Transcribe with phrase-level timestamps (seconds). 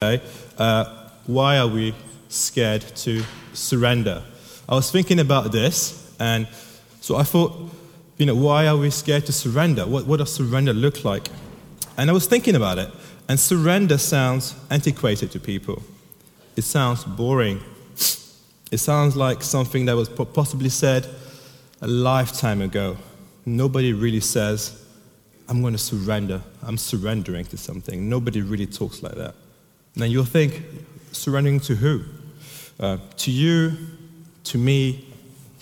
[0.00, 0.24] Okay?
[0.56, 0.84] Uh,
[1.26, 1.92] why are we
[2.28, 3.20] scared to
[3.52, 4.22] surrender?
[4.68, 6.46] I was thinking about this, and
[7.00, 7.68] so I thought,
[8.16, 9.84] you know, why are we scared to surrender?
[9.84, 11.26] What, what does surrender look like?
[11.96, 12.88] And I was thinking about it,
[13.28, 15.82] and surrender sounds antiquated to people.
[16.54, 17.60] It sounds boring.
[18.70, 21.08] It sounds like something that was possibly said
[21.82, 22.98] a lifetime ago.
[23.44, 24.80] Nobody really says,
[25.48, 26.40] I'm going to surrender.
[26.62, 28.08] I'm surrendering to something.
[28.08, 29.34] Nobody really talks like that.
[29.98, 30.62] Now you'll think,
[31.10, 32.04] surrendering to who?
[32.78, 33.72] Uh, to you,
[34.44, 35.04] to me,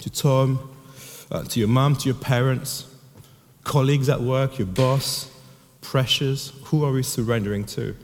[0.03, 0.71] to Tom,
[1.31, 2.85] uh, to your mom, to your parents,
[3.65, 5.31] colleagues at work, your boss,
[5.81, 6.53] pressures.
[6.65, 7.97] Who are we surrendering to?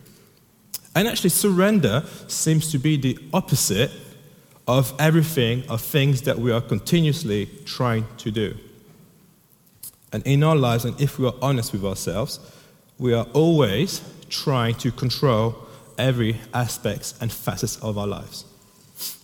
[0.95, 3.91] And actually, surrender seems to be the opposite
[4.67, 8.57] of everything, of things that we are continuously trying to do.
[10.15, 12.41] And in our lives, and if we are honest with ourselves,
[12.99, 18.45] we are always trying to control every aspect and facets of our lives.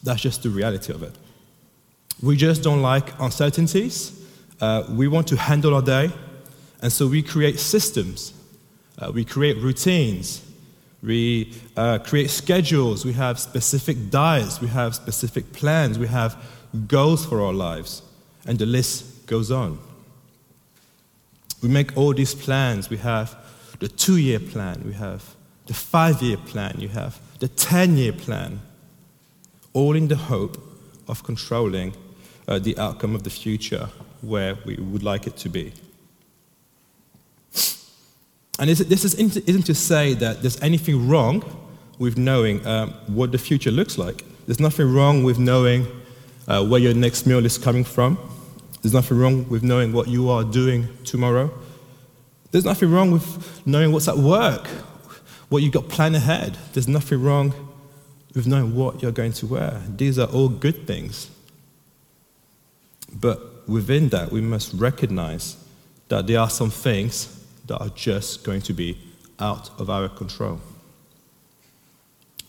[0.02, 1.14] That's just the reality of it.
[2.22, 4.12] We just don't like uncertainties.
[4.60, 6.10] Uh, we want to handle our day,
[6.82, 8.32] and so we create systems.
[8.98, 10.44] Uh, we create routines.
[11.02, 13.04] We uh, create schedules.
[13.04, 14.60] We have specific diets.
[14.60, 15.98] We have specific plans.
[15.98, 16.36] We have
[16.88, 18.02] goals for our lives.
[18.46, 19.78] And the list goes on.
[21.62, 22.90] We make all these plans.
[22.90, 23.36] We have
[23.78, 24.82] the two year plan.
[24.84, 25.36] We have
[25.68, 28.60] the five year plan you have, the 10 year plan,
[29.74, 30.56] all in the hope
[31.06, 31.94] of controlling
[32.48, 33.88] uh, the outcome of the future
[34.22, 35.72] where we would like it to be.
[38.58, 41.44] And this isn't to say that there's anything wrong
[41.98, 44.24] with knowing um, what the future looks like.
[44.46, 45.86] There's nothing wrong with knowing
[46.48, 48.18] uh, where your next meal is coming from.
[48.82, 51.52] There's nothing wrong with knowing what you are doing tomorrow.
[52.50, 54.66] There's nothing wrong with knowing what's at work
[55.48, 56.58] what you've got planned ahead.
[56.72, 57.52] There's nothing wrong
[58.34, 59.82] with knowing what you're going to wear.
[59.88, 61.30] These are all good things.
[63.12, 65.56] But within that, we must recognize
[66.08, 68.98] that there are some things that are just going to be
[69.38, 70.60] out of our control.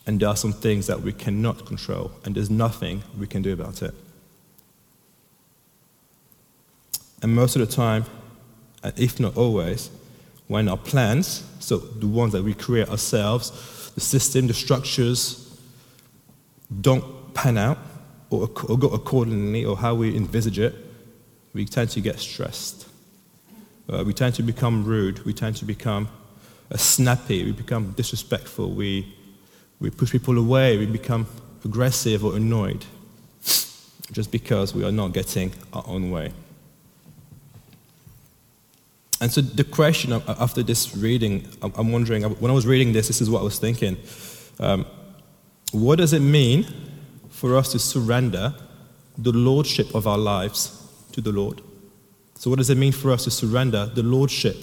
[0.05, 3.53] And there are some things that we cannot control, and there's nothing we can do
[3.53, 3.93] about it.
[7.21, 8.05] And most of the time,
[8.95, 9.89] if not always,
[10.49, 15.57] when our plans, so the ones that we create ourselves, the system, the structures,
[16.81, 17.77] don't pan out
[18.31, 20.73] or, or go accordingly or how we envisage it,
[21.53, 22.87] we tend to get stressed.
[23.87, 25.23] Uh, we tend to become rude.
[25.23, 26.09] We tend to become
[26.71, 27.43] uh, snappy.
[27.43, 28.71] We become disrespectful.
[28.71, 29.15] We,
[29.79, 30.77] we push people away.
[30.77, 31.27] We become
[31.63, 32.85] aggressive or annoyed
[34.11, 36.31] just because we are not getting our own way.
[39.21, 43.19] And so the question after this reading, I'm wondering, when I was reading this, this
[43.19, 43.97] is what I was thinking.
[44.59, 44.85] Um,
[45.71, 46.65] what does it mean
[47.29, 48.53] for us to surrender
[49.17, 51.61] the lordship of our lives to the Lord?
[52.35, 54.55] So, what does it mean for us to surrender the lordship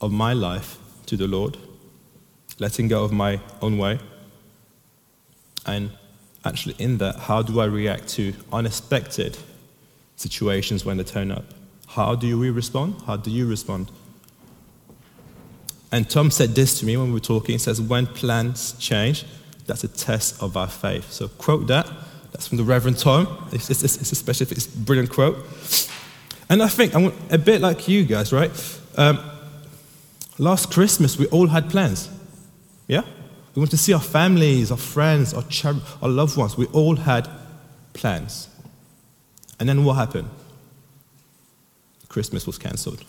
[0.00, 1.58] of my life to the Lord?
[2.58, 3.98] Letting go of my own way.
[5.66, 5.90] And
[6.44, 9.36] actually, in that, how do I react to unexpected
[10.16, 11.44] situations when they turn up?
[11.94, 12.96] How do we respond?
[13.06, 13.92] How do you respond?
[15.92, 17.52] And Tom said this to me when we were talking.
[17.52, 19.24] He says, When plans change,
[19.66, 21.12] that's a test of our faith.
[21.12, 21.88] So, quote that.
[22.32, 23.48] That's from the Reverend Tom.
[23.52, 25.36] It's, it's, it's a specific, it's a brilliant quote.
[26.50, 28.50] And I think, I'm a bit like you guys, right?
[28.96, 29.20] Um,
[30.38, 32.10] last Christmas, we all had plans.
[32.88, 33.02] Yeah?
[33.54, 35.44] We went to see our families, our friends, our,
[36.02, 36.56] our loved ones.
[36.56, 37.28] We all had
[37.92, 38.48] plans.
[39.60, 40.28] And then what happened?
[42.14, 43.02] Christmas was cancelled.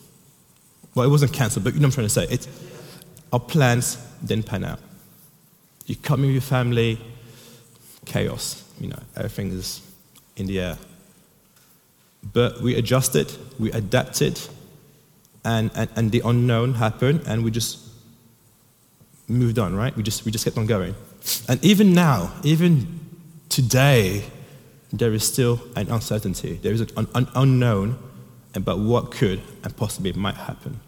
[0.95, 2.33] Well, it wasn't cancelled, but you know what I'm trying to say.
[2.33, 2.47] It,
[3.31, 4.79] our plans didn't pan out.
[5.85, 6.99] You come with your family,
[8.05, 8.63] chaos.
[8.81, 9.81] You know, everything is
[10.35, 10.77] in the air.
[12.33, 14.41] But we adjusted, we adapted,
[15.43, 17.77] and, and, and the unknown happened, and we just
[19.27, 19.95] moved on, right?
[19.95, 20.95] We just, we just kept on going.
[21.47, 22.99] And even now, even
[23.49, 24.23] today,
[24.91, 26.55] there is still an uncertainty.
[26.55, 27.99] There is an, an unknown
[28.55, 30.79] about what could and possibly might happen.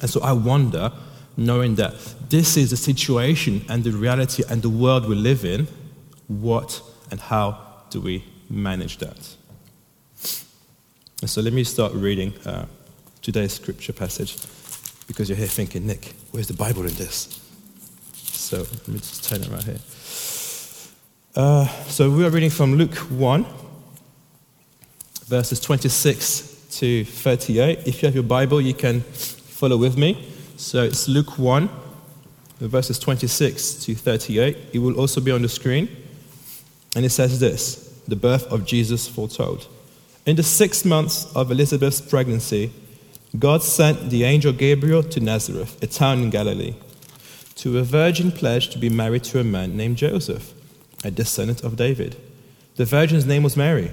[0.00, 0.92] And so I wonder,
[1.36, 1.94] knowing that
[2.30, 5.68] this is the situation and the reality and the world we live in,
[6.28, 7.58] what and how
[7.90, 9.36] do we manage that?
[11.20, 12.64] And so let me start reading uh,
[13.20, 14.36] today's scripture passage
[15.06, 17.40] because you're here thinking, Nick, where's the Bible in this?
[18.14, 19.78] So let me just turn it right here.
[21.36, 23.46] Uh, so we are reading from Luke 1,
[25.30, 27.86] verses 26 to 38.
[27.86, 30.28] If you have your Bible, you can follow with me.
[30.56, 31.70] So it's Luke 1,
[32.58, 34.56] verses 26 to 38.
[34.72, 35.88] It will also be on the screen.
[36.96, 39.68] And it says this the birth of Jesus foretold.
[40.26, 42.72] In the six months of Elizabeth's pregnancy,
[43.38, 46.74] God sent the angel Gabriel to Nazareth, a town in Galilee,
[47.54, 50.52] to a virgin pledged to be married to a man named Joseph,
[51.04, 52.16] a descendant of David.
[52.74, 53.92] The virgin's name was Mary.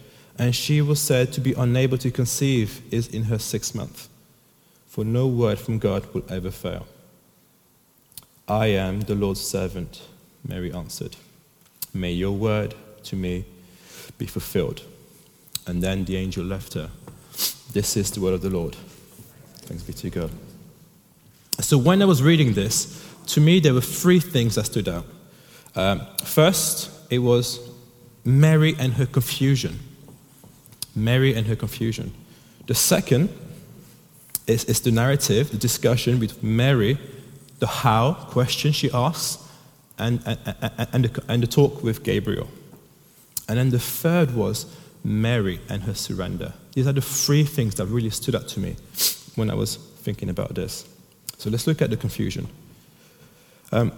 [0.37, 4.07] and she was said to be unable to conceive is in her sixth month.
[4.87, 6.87] For no word from God will ever fail.
[8.47, 10.01] I am the Lord's servant,
[10.45, 11.15] Mary answered.
[11.93, 13.45] May your word to me
[14.17, 14.81] be fulfilled.
[15.67, 16.89] And then the angel left her.
[17.71, 18.75] This is the word of the Lord.
[19.59, 20.31] Thanks be to God.
[21.59, 25.05] So when I was reading this, to me there were three things that stood out.
[25.75, 27.59] Um, first, it was
[28.25, 29.79] Mary and her confusion.
[30.95, 32.13] Mary and her confusion.
[32.67, 33.29] The second
[34.47, 36.97] is, is the narrative, the discussion with Mary,
[37.59, 39.47] the how question she asks,
[39.97, 40.39] and, and,
[40.93, 42.49] and, the, and the talk with Gabriel.
[43.47, 44.65] And then the third was
[45.03, 46.53] Mary and her surrender.
[46.73, 48.75] These are the three things that really stood out to me
[49.35, 50.87] when I was thinking about this.
[51.37, 52.47] So let's look at the confusion.
[53.71, 53.91] Um,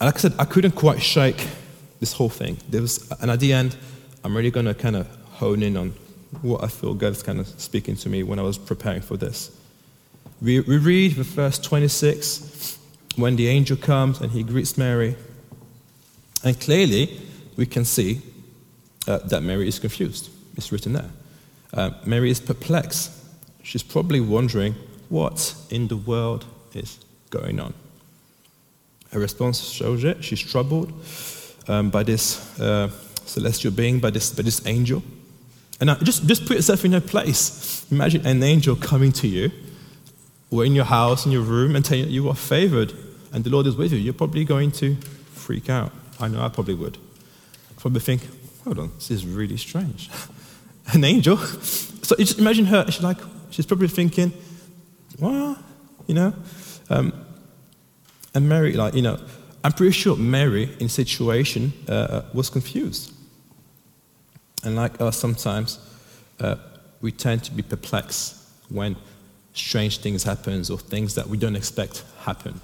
[0.00, 1.46] like I said, I couldn't quite shake
[2.00, 2.58] this whole thing.
[2.68, 3.76] There was, and at the end,
[4.24, 5.06] I'm really going to kind of
[5.40, 5.94] hone in on
[6.42, 9.50] what I feel God's kind of speaking to me when I was preparing for this.
[10.40, 12.78] We, we read the verse 26
[13.16, 15.16] when the angel comes and he greets Mary.
[16.44, 17.20] And clearly,
[17.56, 18.20] we can see
[19.08, 20.30] uh, that Mary is confused.
[20.56, 21.10] It's written there.
[21.72, 23.10] Uh, Mary is perplexed.
[23.62, 24.74] She's probably wondering
[25.08, 26.44] what in the world
[26.74, 26.98] is
[27.30, 27.72] going on.
[29.12, 30.22] Her response shows it.
[30.22, 30.92] She's troubled
[31.66, 32.90] um, by this uh,
[33.24, 35.02] celestial being, by this, by this angel.
[35.80, 37.86] And just, just put yourself in her place.
[37.90, 39.50] Imagine an angel coming to you,
[40.50, 42.92] or in your house, in your room, and telling you you are favored
[43.32, 43.98] and the Lord is with you.
[43.98, 44.96] You're probably going to
[45.32, 45.92] freak out.
[46.18, 46.98] I know I probably would.
[47.78, 48.26] Probably think,
[48.64, 50.10] hold on, this is really strange.
[50.92, 51.36] an angel.
[51.36, 53.18] So just imagine her, she's like,
[53.50, 54.32] she's probably thinking,
[55.18, 55.58] well,
[56.06, 56.34] you know.
[56.88, 57.12] Um,
[58.34, 59.18] and Mary, like, you know,
[59.62, 63.14] I'm pretty sure Mary in situation uh, was confused.
[64.64, 65.78] And like us, sometimes
[66.38, 66.56] uh,
[67.00, 68.36] we tend to be perplexed
[68.68, 68.96] when
[69.54, 72.60] strange things happen or things that we don't expect happen.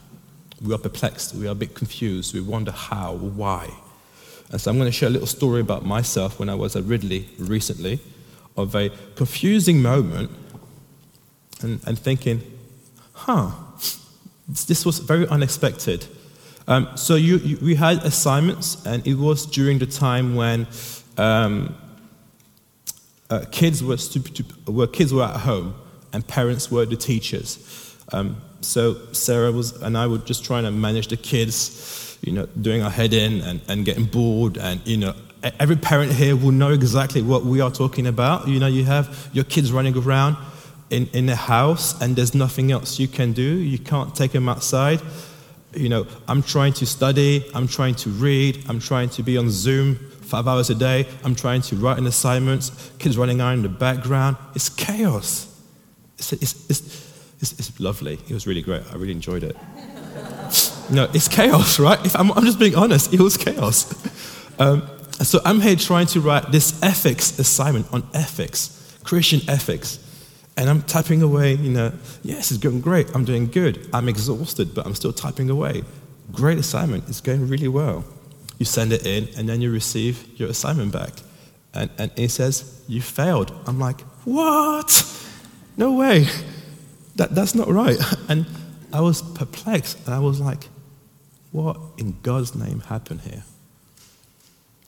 [0.63, 3.71] We are perplexed, we are a bit confused, we wonder how, why.
[4.51, 6.85] And so I'm going to share a little story about myself when I was at
[6.85, 7.99] Ridley recently
[8.57, 10.31] of a confusing moment
[11.62, 12.41] and, and thinking,
[13.12, 13.50] huh,
[14.49, 16.07] this was very unexpected.
[16.69, 20.67] Um, so you, you, we had assignments, and it was during the time when
[21.17, 21.76] um,
[23.30, 23.99] uh, kids were,
[24.66, 25.75] were kids were at home
[26.12, 27.97] and parents were the teachers.
[28.12, 32.47] Um, so Sarah was and I were just trying to manage the kids, you know,
[32.61, 35.14] doing our head in and, and getting bored and you know
[35.59, 38.49] every parent here will know exactly what we are talking about.
[38.49, 40.37] You know, you have your kids running around
[40.90, 43.42] in, in the house and there's nothing else you can do.
[43.42, 45.00] You can't take them outside.
[45.75, 49.50] You know, I'm trying to study, I'm trying to read, I'm trying to be on
[49.50, 51.06] Zoom five hours a day.
[51.25, 52.71] I'm trying to write an assignment.
[52.99, 54.37] Kids running around in the background.
[54.54, 55.47] It's chaos.
[56.18, 58.14] It's, it's, it's, it's, it's lovely.
[58.14, 58.83] It was really great.
[58.92, 59.56] I really enjoyed it.
[60.90, 62.04] no, it's chaos, right?
[62.04, 63.14] If I'm, I'm just being honest.
[63.14, 63.95] It was chaos.
[64.59, 64.88] Um,
[65.21, 69.99] so I'm here trying to write this ethics assignment on ethics, Christian ethics.
[70.56, 71.92] And I'm typing away, you know,
[72.23, 73.14] yes, it's going great.
[73.14, 73.87] I'm doing good.
[73.92, 75.83] I'm exhausted, but I'm still typing away.
[76.33, 77.06] Great assignment.
[77.11, 78.02] It's going really well
[78.59, 81.13] you send it in, and then you receive your assignment back.
[81.75, 83.53] And, and it says, You failed.
[83.67, 85.13] I'm like, What?
[85.77, 86.27] No way.
[87.17, 87.99] That, that's not right.
[88.29, 88.47] And
[88.93, 90.69] I was perplexed, and I was like,
[91.53, 93.45] What in God's name happened here?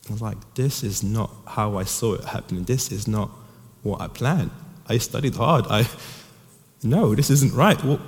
[0.08, 2.64] I was like, this is not how I saw it happening.
[2.64, 3.30] This is not
[3.82, 4.50] what I planned.
[4.86, 5.66] I studied hard.
[5.68, 5.86] I,
[6.82, 7.82] no, this isn't right.
[7.84, 8.00] Well,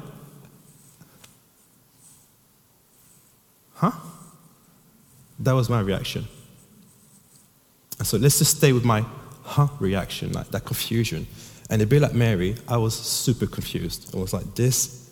[5.40, 6.26] That was my reaction.
[7.98, 9.04] And so let's just stay with my
[9.42, 11.26] huh reaction, like that confusion.
[11.70, 14.14] And a bit like Mary, I was super confused.
[14.14, 15.10] I was like, this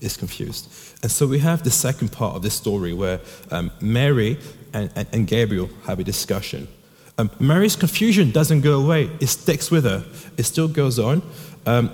[0.00, 0.68] is confused.
[1.02, 4.38] And so we have the second part of this story where um, Mary
[4.72, 6.66] and, and, and, Gabriel have a discussion.
[7.18, 10.04] Um, Mary's confusion doesn't go away, it sticks with her,
[10.36, 11.22] it still goes on.
[11.66, 11.90] Um,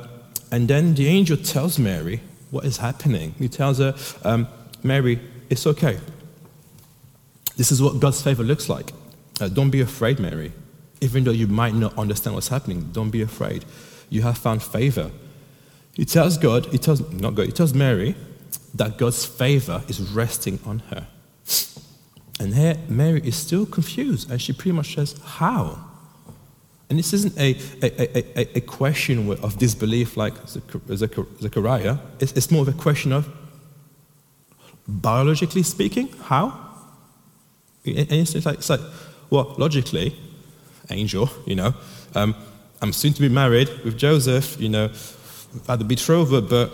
[0.51, 2.21] and then the angel tells Mary
[2.51, 3.35] what is happening.
[3.39, 3.95] He tells her,
[4.25, 4.49] um,
[4.83, 5.21] Mary,
[5.51, 5.99] it's okay.
[7.59, 8.93] This is what God's favor looks like.
[9.41, 10.53] Uh, don't be afraid, Mary.
[11.01, 13.65] Even though you might not understand what's happening, don't be afraid.
[14.09, 15.11] You have found favor.
[15.93, 18.15] He tells God, he tells, not God, he tells Mary
[18.75, 21.09] that God's favor is resting on her.
[22.39, 25.85] And here, Mary is still confused, and she pretty much says, How?
[26.89, 32.63] And this isn't a, a, a, a question of disbelief like Zechariah, it's, it's more
[32.63, 33.29] of a question of,
[34.87, 36.68] biologically speaking, how?
[37.97, 38.81] And it's like, it's like
[39.31, 40.17] well, logically,
[40.91, 41.75] angel, you know,
[42.15, 42.35] um,
[42.81, 44.91] I'm soon to be married with Joseph, you know,
[45.69, 46.71] at the betrothal, but,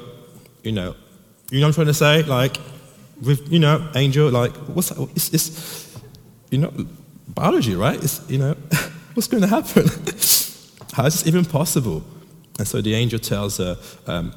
[0.63, 0.95] you know,
[1.51, 2.23] you know what I'm trying to say?
[2.23, 2.59] Like,
[3.23, 5.01] with, you know, angel, like, what's that?
[5.15, 5.99] It's, it's
[6.51, 6.73] you know,
[7.29, 8.03] biology, right?
[8.03, 8.55] It's, you know,
[9.15, 9.85] what's going to happen?
[10.93, 12.05] How is this even possible?
[12.59, 14.33] And so the angel tells her um,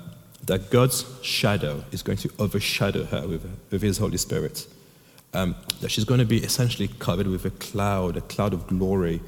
[0.46, 4.65] that God's shadow is going to overshadow her with, with his Holy Spirit.
[5.34, 9.22] Um, that she's going to be essentially covered with a cloud, a cloud of glory,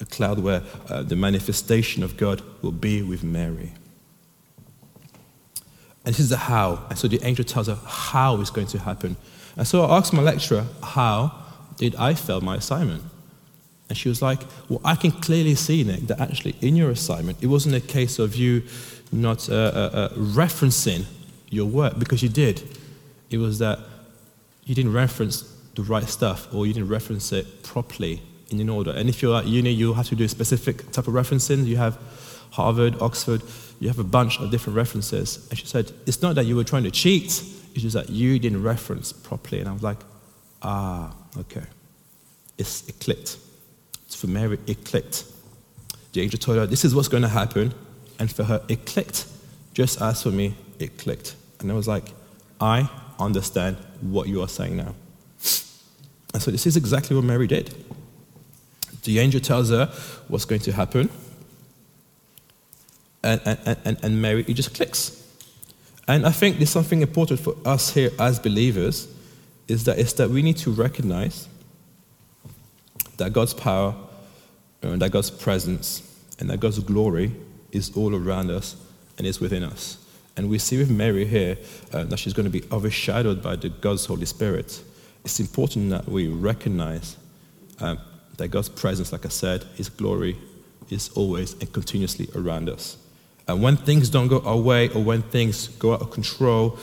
[0.00, 3.72] a cloud where uh, the manifestation of God will be with Mary.
[6.04, 6.84] And this is the how.
[6.88, 9.16] And so the angel tells her how it's going to happen.
[9.56, 11.32] And so I asked my lecturer, How
[11.76, 13.02] did I fail my assignment?
[13.88, 17.42] And she was like, Well, I can clearly see, Nick, that actually in your assignment,
[17.42, 18.62] it wasn't a case of you
[19.10, 21.04] not uh, uh, uh, referencing
[21.50, 22.62] your work, because you did.
[23.30, 23.78] It was that
[24.68, 25.42] you didn't reference
[25.74, 28.20] the right stuff or you didn't reference it properly
[28.50, 28.90] in an order.
[28.90, 31.64] And if you're at uni, you have to do a specific type of referencing.
[31.64, 31.98] You have
[32.50, 33.42] Harvard, Oxford,
[33.80, 35.48] you have a bunch of different references.
[35.48, 38.38] And she said, It's not that you were trying to cheat, it's just that you
[38.38, 39.60] didn't reference properly.
[39.60, 39.98] And I was like,
[40.62, 41.64] Ah, okay.
[42.58, 43.38] It's, it clicked.
[44.04, 45.24] It's for Mary, it clicked.
[46.12, 47.72] The angel told her, This is what's going to happen.
[48.18, 49.26] And for her, it clicked.
[49.72, 51.36] Just as for me, it clicked.
[51.60, 52.04] And I was like,
[52.60, 54.94] I understand what you are saying now.
[56.34, 57.74] And so this is exactly what Mary did.
[59.04, 59.86] The angel tells her
[60.28, 61.10] what's going to happen.
[63.22, 65.24] And, and, and, and Mary, it just clicks.
[66.06, 69.08] And I think there's something important for us here as believers
[69.68, 71.48] is that it's that we need to recognize
[73.18, 73.94] that God's power
[74.82, 76.02] and that God's presence
[76.38, 77.32] and that God's glory
[77.72, 78.76] is all around us
[79.18, 79.98] and is within us.
[80.38, 81.58] And we see with Mary here
[81.92, 84.80] uh, that she's going to be overshadowed by the God's Holy Spirit.
[85.24, 87.16] It's important that we recognize
[87.80, 87.98] um,
[88.36, 90.38] that God's presence, like I said, His glory
[90.90, 92.96] is always and continuously around us.
[93.48, 96.78] And when things don't go our way or when things go out of control,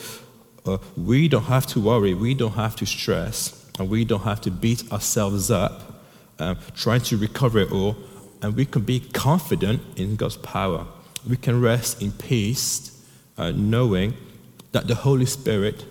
[0.66, 4.42] uh, we don't have to worry, we don't have to stress, and we don't have
[4.42, 6.02] to beat ourselves up
[6.38, 7.96] um, trying to recover it all.
[8.42, 10.86] And we can be confident in God's power.
[11.26, 12.92] We can rest in peace,
[13.38, 14.14] uh, knowing
[14.72, 15.84] that the Holy Spirit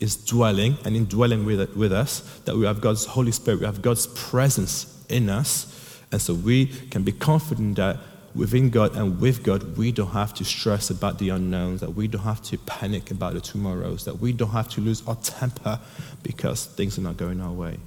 [0.00, 3.82] is dwelling and indwelling with, with us, that we have God's Holy Spirit, we have
[3.82, 5.74] God's presence in us.
[6.10, 7.98] And so we can be confident that
[8.34, 12.06] within God and with God, we don't have to stress about the unknowns, that we
[12.06, 15.80] don't have to panic about the tomorrows, that we don't have to lose our temper
[16.22, 17.78] because things are not going our way.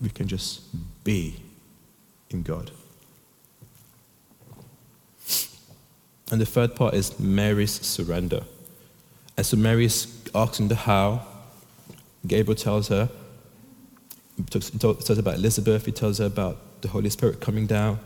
[0.00, 0.62] We can just
[1.04, 1.42] be
[2.30, 2.70] in God.
[6.30, 8.42] And the third part is Mary's surrender.
[9.36, 11.22] And so Mary's asking the how.
[12.26, 13.08] Gabriel tells her,
[14.36, 14.44] he
[14.78, 17.98] tells about Elizabeth, he tells her about the Holy Spirit coming down.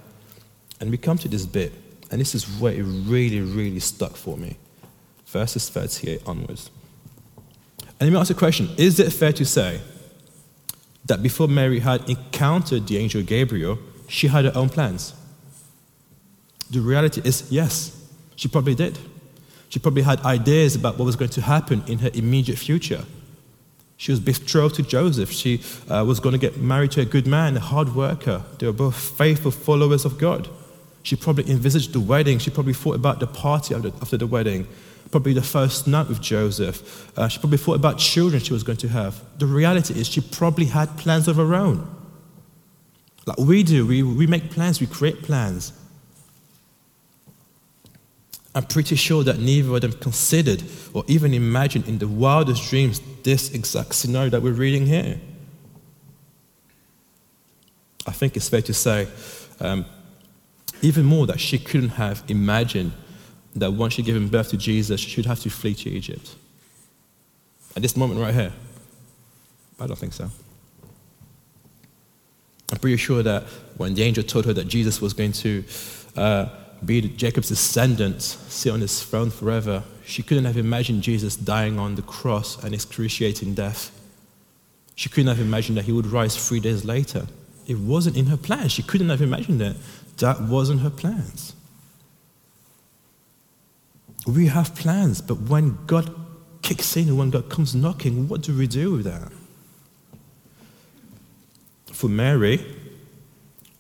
[0.81, 1.73] And we come to this bit,
[2.11, 4.57] and this is where it really, really stuck for me.
[5.27, 6.71] Verses 38 onwards.
[7.79, 9.81] And let me ask a question Is it fair to say
[11.07, 15.15] that before Mary had encountered the angel Gabriel, she had her own plans?
[16.71, 18.02] The reality is yes,
[18.43, 18.99] she probably did.
[19.69, 23.05] She probably had ideas about what was going to happen in her immediate future.
[23.97, 25.31] She was betrothed to Joseph.
[25.31, 28.43] She uh, was going to get married to a good man, a hard worker.
[28.59, 30.49] They were both faithful followers of God.
[31.05, 32.41] She probably envisaged the wedding.
[32.41, 34.67] She probably thought about the party after, after the wedding,
[35.13, 37.17] probably the first night with Joseph.
[37.17, 39.23] Uh, she probably thought about children she was going to have.
[39.39, 41.89] The reality is, she probably had plans of her own.
[43.25, 45.73] Like we do, we, we make plans, we create plans.
[48.55, 53.01] I'm pretty sure that neither of them considered or even imagined in the wildest dreams
[53.23, 55.19] this exact scenario that we're reading here.
[58.07, 59.09] I think it's fair to say,
[59.61, 59.87] um,
[60.83, 62.93] even more, that she couldn't have imagined
[63.55, 66.35] that once she given birth to Jesus, she would have to flee to Egypt.
[67.75, 68.53] At this moment right here.
[69.81, 70.31] I don't think so.
[72.71, 73.45] I'm pretty sure that
[73.77, 75.65] when the angel told her that Jesus was going to
[76.17, 76.47] uh,
[76.85, 81.95] be Jacob's descendant, sit on his throne forever, she couldn't have imagined Jesus dying on
[81.95, 83.91] the cross and excruciating death.
[84.95, 87.27] She couldn't have imagined that he would rise three days later.
[87.67, 88.73] It wasn't in her plans.
[88.73, 89.77] She couldn't have imagined that.
[90.19, 91.55] That wasn't her plans.
[94.27, 96.15] We have plans, but when God
[96.63, 99.33] kicks in and when God comes knocking, what do we do with that?
[101.93, 102.65] For Mary,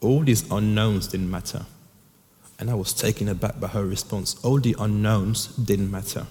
[0.00, 1.66] all these unknowns didn't matter.
[2.62, 4.36] And I was taken aback by her response.
[4.44, 6.28] All the unknowns didn't matter.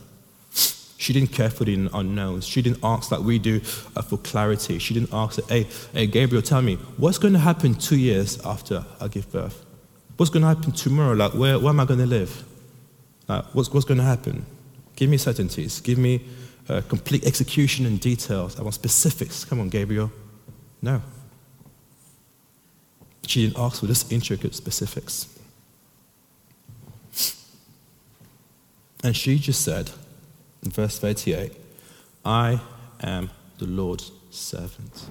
[0.95, 2.47] She didn't care for the unknowns.
[2.47, 3.57] She didn't ask like we do
[3.97, 4.79] uh, for clarity.
[4.79, 8.85] She didn't ask, hey, hey, Gabriel, tell me, what's going to happen two years after
[9.01, 9.65] I give birth?
[10.15, 11.15] What's going to happen tomorrow?
[11.15, 12.45] Like, where, where am I going to live?
[13.27, 14.45] Like, what's, what's going to happen?
[14.95, 15.81] Give me certainties.
[15.81, 16.23] Give me
[16.69, 18.57] uh, complete execution and details.
[18.57, 19.43] I want specifics.
[19.43, 20.09] Come on, Gabriel.
[20.81, 21.01] No.
[23.27, 25.27] She didn't ask for this intricate specifics.
[29.03, 29.91] And she just said,
[30.63, 31.53] in verse 38,
[32.23, 32.61] I
[33.01, 35.05] am the Lord's servant.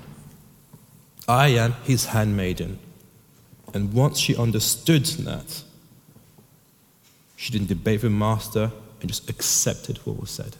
[1.26, 2.78] I am his handmaiden.
[3.74, 5.62] And once she understood that,
[7.36, 8.70] she didn't debate with master
[9.00, 10.56] and just accepted what was said.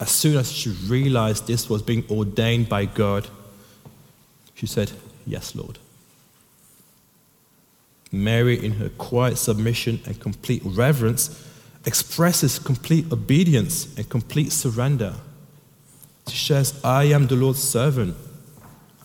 [0.00, 3.28] As soon as she realized this was being ordained by God,
[4.54, 4.92] she said,
[5.26, 5.78] Yes, Lord.
[8.10, 11.46] Mary, in her quiet submission and complete reverence,
[11.84, 15.14] expresses complete obedience and complete surrender.
[16.26, 18.16] She says, I am the Lord's servant.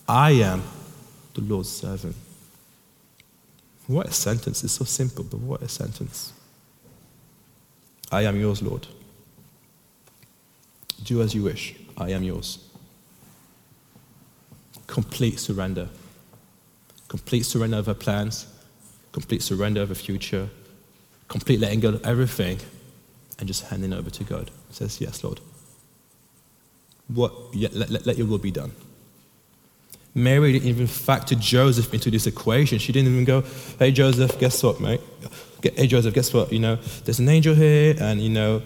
[0.07, 0.63] I am
[1.33, 2.15] the Lord's servant.
[3.87, 4.63] What a sentence.
[4.63, 6.33] It's so simple, but what a sentence.
[8.11, 8.87] I am yours, Lord.
[11.03, 11.75] Do as you wish.
[11.97, 12.59] I am yours.
[14.87, 15.89] Complete surrender.
[17.07, 18.47] Complete surrender of her plans,
[19.13, 20.49] complete surrender of the future,
[21.29, 22.59] complete letting go of everything,
[23.39, 24.51] and just handing over to God.
[24.71, 25.39] Says, Yes, Lord.
[27.07, 28.71] What, yeah, let, let, let your will be done.
[30.15, 32.77] Mary didn't even factor Joseph into this equation.
[32.77, 33.43] She didn't even go,
[33.79, 35.01] hey, Joseph, guess what, mate?
[35.61, 36.51] Hey, Joseph, guess what?
[36.51, 38.61] You know, there's an angel here, and, you know,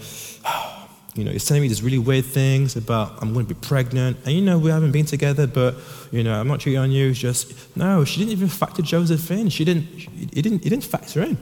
[1.18, 4.18] you know, he's telling me these really weird things about I'm going to be pregnant.
[4.24, 5.76] And, you know, we haven't been together, but,
[6.12, 7.10] you know, I'm not cheating on you.
[7.10, 9.50] It's just, no, she didn't even factor Joseph in.
[9.50, 11.38] She didn't, it didn't, it didn't factor in.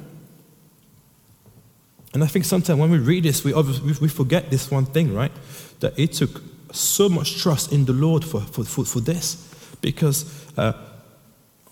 [2.13, 5.33] And I think sometimes when we read this, we, we forget this one thing, right?
[5.81, 9.75] That it took so much trust in the Lord for, for, for, for this.
[9.81, 10.25] Because
[10.57, 10.71] uh,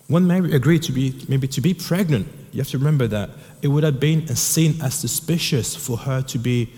[0.08, 3.30] when Mary agreed to be, maybe to be pregnant, you have to remember that
[3.62, 6.70] it would have been seen as suspicious for her to be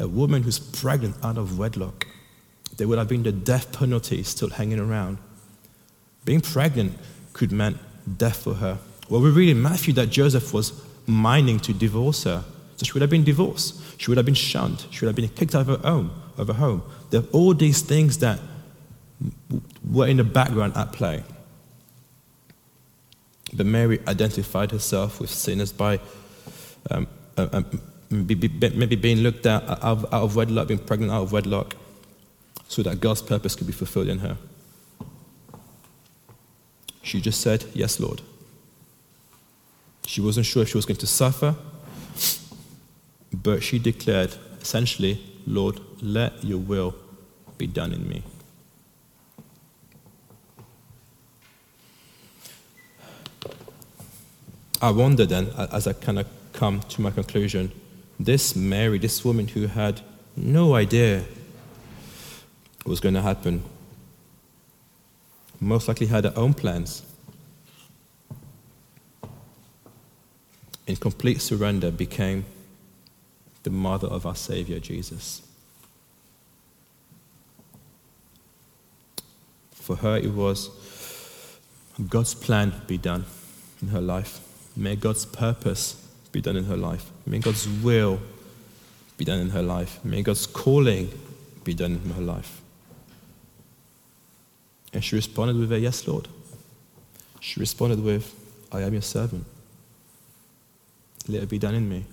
[0.00, 2.06] a woman who's pregnant out of wedlock.
[2.76, 5.18] There would have been the death penalty still hanging around.
[6.24, 6.98] Being pregnant
[7.32, 7.78] could mean
[8.16, 8.78] death for her.
[9.08, 10.72] Well, we read in Matthew that Joseph was
[11.06, 12.44] minding to divorce her.
[12.76, 14.00] So she would have been divorced.
[14.00, 14.86] She would have been shunned.
[14.90, 16.10] She would have been kicked out of her home.
[16.38, 16.82] Of her home.
[17.10, 18.38] There are all these things that
[19.90, 21.22] were in the background at play.
[23.52, 26.00] But Mary identified herself with sinners by
[26.90, 31.76] um, uh, um, maybe being looked at out of, wedlock, being pregnant out of wedlock,
[32.68, 34.36] so that God's purpose could be fulfilled in her.
[37.02, 38.22] She just said, Yes, Lord.
[40.06, 41.54] She wasn't sure if she was going to suffer,
[43.32, 46.96] but she declared, essentially, Lord, let your will
[47.58, 48.24] be done in me.
[54.82, 57.70] I wonder then, as I kind of come to my conclusion,
[58.20, 60.02] this Mary, this woman who had
[60.36, 61.24] no idea
[62.84, 63.64] what was going to happen,
[65.58, 67.02] most likely had her own plans.
[70.86, 72.44] In complete surrender, became
[73.62, 75.40] the mother of our Savior Jesus.
[79.72, 80.68] For her, it was
[82.08, 83.24] God's plan be done
[83.80, 84.40] in her life.
[84.76, 87.10] May God's purpose be done in her life.
[87.26, 88.20] May God's will
[89.16, 90.02] be done in her life.
[90.04, 91.10] May God's calling
[91.64, 92.60] be done in her life.
[94.92, 96.28] And she responded with a yes, Lord.
[97.40, 98.34] She responded with,
[98.72, 99.44] I am your servant.
[101.28, 102.04] Let it be done in me.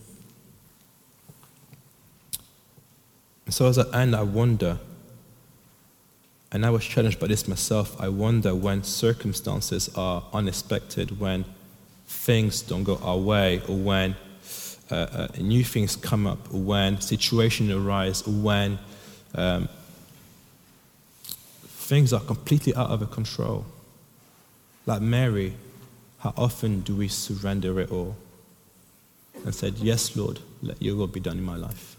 [3.45, 4.77] And so as I end, I wonder,
[6.51, 11.45] and I was challenged by this myself, I wonder when circumstances are unexpected, when
[12.07, 14.15] things don't go our way, or when
[14.89, 18.79] uh, uh, new things come up, or when situations arise, or when
[19.35, 19.69] um,
[21.65, 23.65] things are completely out of control.
[24.85, 25.53] Like Mary,
[26.19, 28.15] how often do we surrender it all
[29.43, 31.97] and said, Yes, Lord, let your will be done in my life?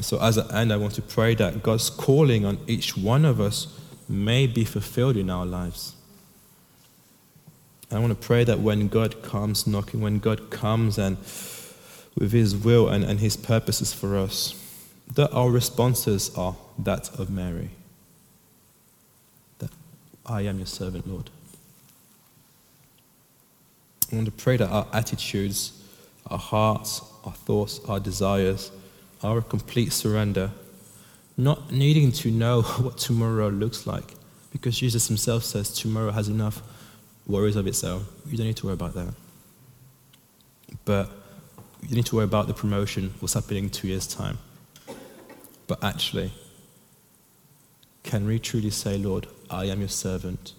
[0.00, 3.40] so, as I end, I want to pray that God's calling on each one of
[3.40, 3.66] us
[4.08, 5.94] may be fulfilled in our lives.
[7.90, 11.16] I want to pray that when God comes knocking, when God comes and
[12.18, 14.54] with His will and, and His purposes for us,
[15.14, 17.70] that our responses are that of Mary.
[19.58, 19.70] That
[20.24, 21.30] I am your servant, Lord.
[24.12, 25.82] I want to pray that our attitudes,
[26.26, 28.70] our hearts, our thoughts, our desires,
[29.22, 30.50] our complete surrender,
[31.36, 34.14] not needing to know what tomorrow looks like,
[34.52, 36.62] because Jesus himself says tomorrow has enough
[37.26, 38.04] worries of its own.
[38.26, 39.14] You don't need to worry about that.
[40.84, 41.10] But
[41.88, 44.38] you need to worry about the promotion, what's happening in two years' time.
[45.66, 46.32] But actually,
[48.02, 50.52] can we truly say, Lord, I am your servant,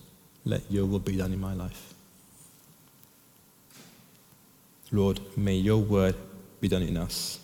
[0.45, 1.93] let your will be done in my life?
[4.91, 6.15] Lord, may your word
[6.61, 7.39] be done in us.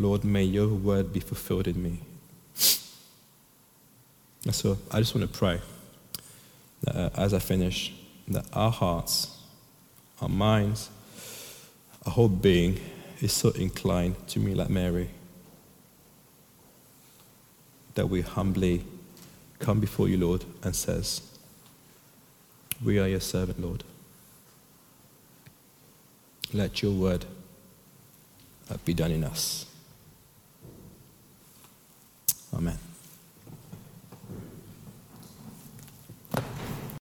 [0.00, 1.98] Lord, may your word be fulfilled in me.
[4.46, 5.60] And so I just want to pray
[6.84, 7.92] that uh, as I finish,
[8.28, 9.36] that our hearts,
[10.22, 10.88] our minds,
[12.06, 12.80] our whole being
[13.20, 15.10] is so inclined to me like Mary
[17.94, 18.84] that we humbly
[19.58, 21.20] come before you, Lord, and says,
[22.82, 23.84] We are your servant, Lord.
[26.54, 27.26] Let your word
[28.70, 29.66] uh, be done in us.
[32.52, 32.89] Amen.